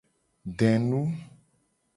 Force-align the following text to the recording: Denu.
Denu. 0.59 1.03